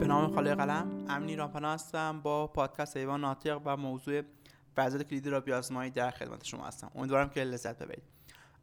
سلام 0.00 0.34
خاله 0.34 0.54
قلم 0.54 1.04
امنی 1.08 1.36
رامپنا 1.36 1.72
هستم 1.72 2.20
با 2.20 2.46
پادکست 2.46 2.96
ایوان 2.96 3.20
ناطق 3.20 3.60
و 3.64 3.76
موضوع 3.76 4.22
فرزاد 4.76 5.02
کلیدی 5.02 5.30
را 5.30 5.40
بیازمایی 5.40 5.90
در 5.90 6.10
خدمت 6.10 6.44
شما 6.44 6.66
هستم. 6.66 6.90
امیدوارم 6.94 7.28
که 7.28 7.44
لذت 7.44 7.78
ببرید. 7.78 8.02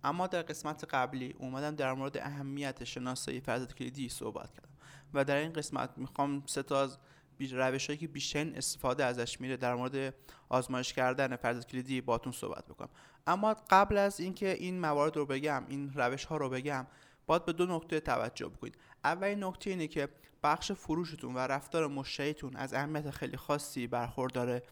اما 0.03 0.27
در 0.27 0.41
قسمت 0.41 0.83
قبلی 0.83 1.35
اومدم 1.39 1.75
در 1.75 1.93
مورد 1.93 2.17
اهمیت 2.17 2.83
شناسایی 2.83 3.39
فرزاد 3.39 3.75
کلیدی 3.75 4.09
صحبت 4.09 4.51
کردم 4.53 4.69
و 5.13 5.23
در 5.23 5.35
این 5.35 5.53
قسمت 5.53 5.89
می‌خوام 5.97 6.43
سه 6.45 6.63
تا 6.63 6.81
از 6.81 6.97
روش 7.39 7.87
هایی 7.87 7.99
که 7.99 8.07
بیشترین 8.07 8.57
استفاده 8.57 9.05
ازش 9.05 9.41
میره 9.41 9.57
در 9.57 9.75
مورد 9.75 10.13
آزمایش 10.49 10.93
کردن 10.93 11.35
فرزاد 11.35 11.67
کلیدی 11.67 12.01
باتون 12.01 12.31
صحبت 12.31 12.65
بکنم. 12.65 12.89
اما 13.27 13.55
قبل 13.69 13.97
از 13.97 14.19
اینکه 14.19 14.53
این 14.53 14.79
موارد 14.79 15.17
رو 15.17 15.25
بگم 15.25 15.63
این 15.67 15.93
روش 15.93 16.25
ها 16.25 16.37
رو 16.37 16.49
بگم 16.49 16.87
باید 17.27 17.45
به 17.45 17.53
دو 17.53 17.65
نکته 17.65 17.99
توجه 17.99 18.47
بکنید. 18.47 18.77
اولین 19.03 19.43
نکته 19.43 19.69
اینه 19.69 19.87
که 19.87 20.09
بخش 20.43 20.71
فروشتون 20.71 21.33
و 21.33 21.37
رفتار 21.37 21.87
مشتریتون 21.87 22.55
از 22.55 22.73
اهمیت 22.73 23.09
خیلی 23.09 23.37
خاصی 23.37 23.87
برخورداره. 23.87 24.63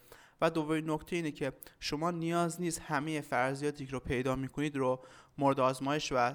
و 0.42 0.50
دومین 0.50 0.90
نکته 0.90 1.16
اینه 1.16 1.32
که 1.32 1.54
شما 1.80 2.12
نیاز 2.12 2.62
نیست 2.62 2.82
همه 2.82 3.22
فرضیاتی 3.22 3.86
رو 3.86 4.00
پیدا 4.00 4.36
می‌کنید 4.36 4.76
رو 4.76 5.00
مورد 5.38 5.60
آزمایش 5.60 6.12
و 6.12 6.34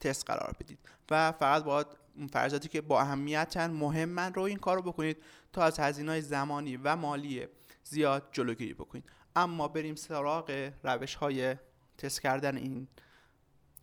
تست 0.00 0.26
قرار 0.26 0.56
بدید. 0.60 0.78
و 1.10 1.32
فقط 1.32 1.64
باید 1.64 1.86
فرضیاتی 2.32 2.68
که 2.68 2.80
با 2.80 3.00
اهمیتن 3.00 3.70
مهمن 3.70 4.34
رو 4.34 4.42
این 4.42 4.58
کار 4.58 4.76
رو 4.76 4.82
بکنید 4.82 5.16
تا 5.52 5.62
از 5.62 5.80
هزینه 5.80 6.20
زمانی 6.20 6.76
و 6.76 6.96
مالی 6.96 7.46
زیاد 7.84 8.28
جلوگیری 8.32 8.74
بکنید. 8.74 9.04
اما 9.36 9.68
بریم 9.68 9.94
سراغ 9.94 10.72
روش 10.82 11.14
های 11.14 11.56
تست 11.98 12.20
کردن 12.20 12.56
این 12.56 12.88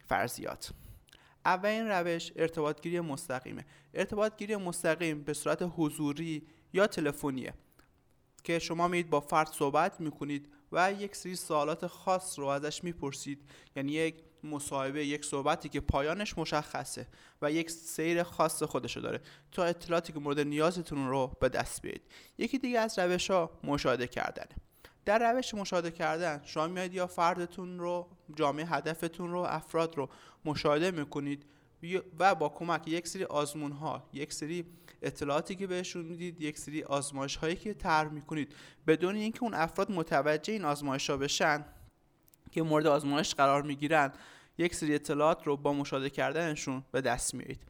فرضیات. 0.05 0.73
اولین 1.45 1.87
روش 1.87 2.31
ارتباطگیری 2.35 2.99
مستقیمه. 2.99 3.65
ارتباطگیری 3.93 4.55
مستقیم 4.55 5.23
به 5.23 5.33
صورت 5.33 5.71
حضوری 5.75 6.47
یا 6.73 6.87
تلفنیه 6.87 7.53
که 8.43 8.59
شما 8.59 8.87
میید 8.87 9.09
با 9.09 9.19
فرد 9.19 9.47
صحبت 9.47 10.01
می‌کنید 10.01 10.47
و 10.71 10.93
یک 10.93 11.15
سری 11.15 11.35
سوالات 11.35 11.87
خاص 11.87 12.39
رو 12.39 12.45
ازش 12.45 12.83
می‌پرسید. 12.83 13.49
یعنی 13.75 13.91
یک 13.91 14.15
مصاحبه 14.43 15.05
یک 15.05 15.25
صحبتی 15.25 15.69
که 15.69 15.79
پایانش 15.79 16.37
مشخصه 16.37 17.07
و 17.41 17.51
یک 17.51 17.71
سیر 17.71 18.23
خاص 18.23 18.63
خودشو 18.63 18.99
داره 18.99 19.21
تا 19.51 19.63
اطلاعاتی 19.63 20.13
که 20.13 20.19
مورد 20.19 20.39
نیازتون 20.39 21.09
رو 21.09 21.37
به 21.39 21.49
دست 21.49 21.81
بیارید. 21.81 22.01
یکی 22.37 22.57
دیگه 22.57 22.79
از 22.79 22.99
روش 22.99 23.31
ها 23.31 23.59
مشاهده 23.63 24.07
کردنه. 24.07 24.55
در 25.05 25.33
روش 25.33 25.53
مشاهده 25.53 25.91
کردن 25.91 26.41
شما 26.45 26.67
میاد 26.67 26.93
یا 26.93 27.07
فردتون 27.07 27.79
رو 27.79 28.09
جامعه 28.35 28.65
هدفتون 28.65 29.31
رو 29.31 29.39
افراد 29.39 29.97
رو 29.97 30.09
مشاهده 30.45 30.91
می‌کنید. 30.91 31.45
و 32.19 32.35
با 32.35 32.49
کمک 32.49 32.87
یک 32.87 33.07
سری 33.07 33.23
آزمون 33.23 33.71
ها 33.71 34.09
یک 34.13 34.33
سری 34.33 34.65
اطلاعاتی 35.01 35.55
که 35.55 35.67
بهشون 35.67 36.05
می‌دید 36.05 36.41
یک 36.41 36.57
سری 36.59 36.83
آزمایش 36.83 37.35
هایی 37.35 37.55
که 37.55 37.73
طرح 37.73 38.09
می‌کنید. 38.09 38.55
بدون 38.87 39.15
اینکه 39.15 39.43
اون 39.43 39.53
افراد 39.53 39.91
متوجه 39.91 40.53
این 40.53 40.65
آزمایش 40.65 41.09
ها 41.09 41.17
بشن 41.17 41.65
که 42.51 42.61
مورد 42.63 42.87
آزمایش 42.87 43.35
قرار 43.35 43.61
می‌گیرن 43.61 44.13
یک 44.57 44.75
سری 44.75 44.95
اطلاعات 44.95 45.47
رو 45.47 45.57
با 45.57 45.73
مشاهده 45.73 46.09
کردنشون 46.09 46.83
به 46.91 47.01
دست 47.01 47.33
میارید 47.33 47.61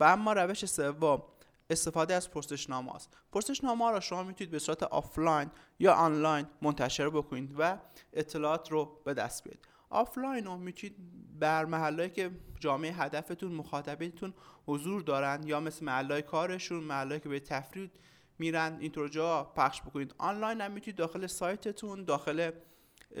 و 0.00 0.04
اما 0.04 0.32
روش 0.32 0.64
سوم 0.64 1.22
استفاده 1.70 2.14
از 2.14 2.30
پرسشنامه 2.30 2.94
است 2.94 3.16
پرسشنامه 3.32 3.90
را 3.90 4.00
شما 4.00 4.22
می‌تونید 4.22 4.50
به 4.50 4.58
صورت 4.58 4.82
آفلاین 4.82 5.50
یا 5.78 5.94
آنلاین 5.94 6.46
منتشر 6.62 7.10
بکنید 7.10 7.54
و 7.58 7.78
اطلاعات 8.12 8.72
رو 8.72 9.00
به 9.04 9.14
دست 9.14 9.44
بیارید. 9.44 9.71
آفلاین 9.92 10.44
رو 10.44 10.56
می‌تونید 10.56 10.96
بر 11.40 11.64
محلهایی 11.64 12.10
که 12.10 12.30
جامعه 12.60 12.92
هدفتون 12.92 13.52
مخاطبینتون 13.52 14.34
حضور 14.66 15.02
دارن 15.02 15.42
یا 15.46 15.60
مثل 15.60 15.84
محلهای 15.84 16.22
کارشون 16.22 16.84
محلهایی 16.84 17.20
که 17.20 17.28
به 17.28 17.40
تفریح 17.40 17.90
میرن 18.38 18.76
اینطور 18.80 19.08
جا 19.08 19.44
پخش 19.44 19.82
بکنید. 19.82 20.14
آنلاین 20.18 20.60
هم 20.60 20.72
می‌تونید 20.72 20.98
داخل 20.98 21.26
سایتتون 21.26 22.04
داخل 22.04 22.50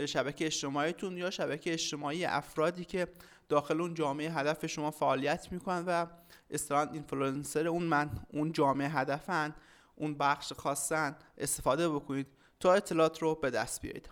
شبکه 0.06 0.46
اجتماعیتون 0.46 1.16
یا 1.16 1.30
شبکه 1.30 1.72
اجتماعی 1.72 2.24
افرادی 2.24 2.84
که 2.84 3.08
داخل 3.48 3.80
اون 3.80 3.94
جامعه 3.94 4.30
هدف 4.32 4.66
شما 4.66 4.90
فعالیت 4.90 5.52
می‌کنن 5.52 5.84
و 5.86 6.06
اصطلاحا 6.50 6.90
اینفلوئنسر 6.92 7.66
اون 7.66 8.10
اون 8.32 8.52
جامعه 8.52 8.88
هدفن 8.88 9.54
اون 9.96 10.14
بخش 10.14 10.52
خواستن 10.52 11.16
استفاده 11.38 11.88
بکنید 11.88 12.26
تا 12.60 12.74
اطلاعات 12.74 13.22
رو 13.22 13.34
به 13.34 13.50
دست 13.50 13.82
بیارید. 13.82 14.08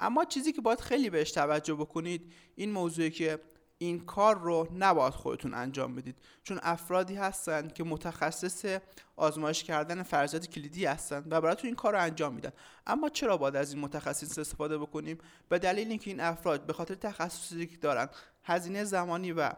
اما 0.00 0.24
چیزی 0.24 0.52
که 0.52 0.60
باید 0.60 0.80
خیلی 0.80 1.10
بهش 1.10 1.30
توجه 1.30 1.74
بکنید 1.74 2.32
این 2.54 2.72
موضوعی 2.72 3.10
که 3.10 3.40
این 3.78 4.00
کار 4.00 4.38
رو 4.38 4.68
نباید 4.74 5.14
خودتون 5.14 5.54
انجام 5.54 5.94
بدید. 5.94 6.16
چون 6.42 6.60
افرادی 6.62 7.14
هستن 7.14 7.68
که 7.68 7.84
متخصص 7.84 8.78
آزمایش 9.16 9.64
کردن 9.64 10.02
فرضیات 10.02 10.46
کلیدی 10.46 10.86
هستن 10.86 11.24
و 11.30 11.40
براتون 11.40 11.66
این 11.66 11.74
کار 11.74 11.92
رو 11.92 12.00
انجام 12.00 12.34
میدن. 12.34 12.52
اما 12.86 13.08
چرا 13.08 13.36
باید 13.36 13.56
از 13.56 13.72
این 13.72 13.82
متخصص 13.82 14.38
استفاده 14.38 14.78
بکنیم؟ 14.78 15.18
به 15.48 15.58
دلیل 15.58 15.88
اینکه 15.88 16.10
این 16.10 16.20
افراد 16.20 16.66
به 16.66 16.72
خاطر 16.72 16.94
تخصصی 16.94 17.66
که 17.66 17.76
دارن 17.76 18.08
هزینه 18.44 18.84
زمانی 18.84 19.32
و 19.32 19.52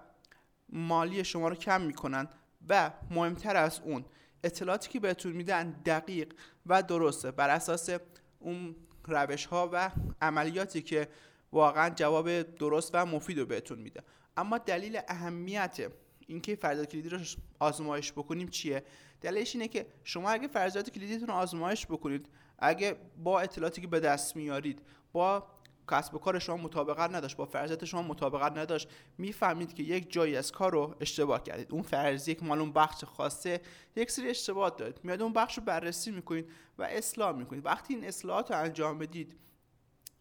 مالی 0.68 1.24
شما 1.24 1.48
رو 1.48 1.54
کم 1.54 1.80
می‌کنن 1.80 2.28
و 2.68 2.90
مهمتر 3.10 3.56
از 3.56 3.80
اون 3.84 4.04
اطلاعاتی 4.44 4.90
که 4.90 5.00
بهتون 5.00 5.32
میدن 5.32 5.70
دقیق 5.70 6.34
و 6.66 6.82
درسته. 6.82 7.30
بر 7.30 7.50
اساس 7.50 7.90
اون 8.38 8.76
روش 9.04 9.46
ها 9.46 9.70
و 9.72 9.90
عملیاتی 10.22 10.82
که 10.82 11.08
واقعا 11.52 11.90
جواب 11.90 12.42
درست 12.42 12.90
و 12.94 13.06
مفید 13.06 13.38
رو 13.38 13.46
بهتون 13.46 13.78
میده. 13.78 14.02
اما 14.36 14.58
دلیل 14.58 15.00
اهمیت 15.08 15.80
اینکه 16.26 16.56
فرضیات 16.56 16.88
کلیدی 16.88 17.08
رو 17.08 17.18
آزمایش 17.58 18.12
بکنیم 18.12 18.48
چیه؟ 18.48 18.82
دلیلش 19.20 19.54
اینه 19.54 19.68
که 19.68 19.86
شما 20.04 20.30
اگه 20.30 20.48
فرضیات 20.48 20.90
کلیدیتون 20.90 21.28
رو 21.28 21.34
آزمایش 21.34 21.86
بکنید 21.86 22.26
اگه 22.58 22.96
با 23.22 23.40
اطلاعاتی 23.40 23.80
که 23.80 23.86
به 23.86 24.00
دست 24.00 24.36
میارید 24.36 24.82
با 25.12 25.46
کسب 25.90 26.14
و 26.14 26.18
کار 26.18 26.38
شما 26.38 26.56
مطابقت 26.56 27.10
نداشت 27.10 27.36
با 27.36 27.44
فرضیات 27.44 27.84
شما 27.84 28.02
مطابقت 28.02 28.58
نداشت 28.58 28.88
می‌فهمید 29.18 29.74
که 29.74 29.82
یک 29.82 30.12
جایی 30.12 30.36
از 30.36 30.52
کار 30.52 30.72
رو 30.72 30.94
اشتباه 31.00 31.42
کردید. 31.42 31.72
اون 31.72 31.82
فرضیه 31.82 32.34
که 32.34 32.44
مال 32.44 32.58
اون 32.58 32.72
بخش 32.72 33.04
خاصه 33.04 33.60
یک 33.96 34.10
سری 34.10 34.28
اشتباه 34.28 34.70
دارید. 34.70 35.00
میاد 35.02 35.22
اون 35.22 35.32
بخش 35.32 35.58
رو 35.58 35.64
بررسی 35.64 36.10
می‌کنید 36.10 36.50
و 36.78 36.82
اصلاح 36.82 37.36
می‌کنید. 37.36 37.66
وقتی 37.66 37.94
این 37.94 38.04
اصلاحات 38.04 38.50
رو 38.50 38.58
انجام 38.58 38.98
بدید 38.98 39.36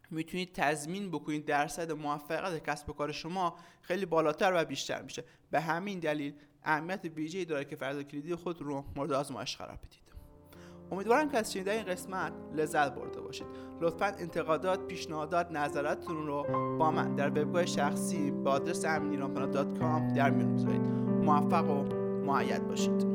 می‌تونید 0.09 0.53
تضمین 0.53 1.11
بکنید 1.11 1.45
درصد 1.45 1.91
موفقیت 1.91 2.63
کسب 2.63 2.89
و 2.89 2.93
کار 2.93 3.11
شما 3.11 3.55
خیلی 3.81 4.05
بالاتر 4.05 4.51
و 4.55 4.65
بیشتر 4.65 5.01
میشه. 5.01 5.23
به 5.51 5.61
همین 5.61 5.99
دلیل 5.99 6.33
اهمیت 6.63 7.05
ویژه‌ای 7.05 7.45
داره 7.45 7.65
که 7.65 7.75
فرض 7.75 7.99
کلیدی 7.99 8.35
خود 8.35 8.61
رو 8.61 8.85
مورد 8.95 9.11
آزمایش 9.11 9.57
قرار 9.57 9.75
بدید. 9.75 10.10
امیدوارم 10.91 11.29
که 11.29 11.37
از 11.37 11.53
شنیدن 11.53 11.71
این 11.71 11.83
قسمت 11.83 12.31
لذت 12.55 12.95
برده 12.95 13.21
باشید. 13.21 13.47
لطفا 13.81 14.05
انتقادات 14.05 14.87
پیشنهادات 14.87 15.51
نظراتتون 15.51 16.27
رو 16.27 16.45
با 16.77 16.91
من 16.91 17.15
در 17.15 17.29
وبگاه 17.29 17.65
شخصی 17.65 18.31
به 18.31 18.49
آدرس 18.49 18.85
امینیرانپنا 18.85 19.45
در 20.15 20.29
میون 20.29 20.55
بذارید. 20.55 20.81
موفق 21.25 21.69
و 21.69 21.83
معید 22.25 22.67
باشید. 22.67 23.10